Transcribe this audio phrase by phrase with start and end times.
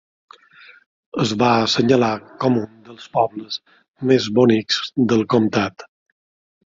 [1.23, 2.09] Es va assenyalar
[2.45, 3.59] com un dels pobles
[4.13, 4.81] més bonics
[5.13, 5.87] del comtat.